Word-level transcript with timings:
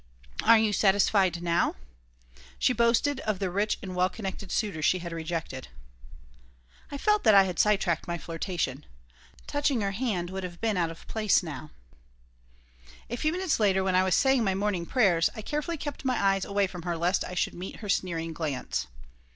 Are 0.41 0.57
you 0.57 0.73
satisfied 0.73 1.43
now?" 1.43 1.75
She 2.57 2.73
boasted 2.73 3.19
of 3.19 3.37
the 3.37 3.51
rich 3.51 3.77
and 3.83 3.93
well 3.93 4.09
connected 4.09 4.51
suitors 4.51 4.83
she 4.83 4.97
had 4.97 5.11
rejected 5.11 5.67
I 6.89 6.97
felt 6.97 7.23
that 7.23 7.35
I 7.35 7.43
had 7.43 7.59
side 7.59 7.81
tracked 7.81 8.07
my 8.07 8.17
flirtation. 8.17 8.87
Touching 9.45 9.81
her 9.81 9.91
hand 9.91 10.31
would 10.31 10.43
have 10.43 10.59
been 10.59 10.75
out 10.75 10.89
of 10.89 11.07
place 11.07 11.43
now 11.43 11.69
A 13.11 13.15
few 13.15 13.31
minutes 13.31 13.59
later, 13.59 13.83
when 13.83 13.93
I 13.93 14.03
was 14.03 14.15
saying 14.15 14.43
my 14.43 14.55
morning 14.55 14.87
prayers, 14.87 15.29
I 15.35 15.43
carefully 15.43 15.77
kept 15.77 16.03
my 16.03 16.19
eyes 16.19 16.45
away 16.45 16.65
from 16.65 16.81
her 16.81 16.97
lest 16.97 17.23
I 17.23 17.35
should 17.35 17.53
meet 17.53 17.75
her 17.81 17.87
sneering 17.87 18.33
glance. 18.33 18.87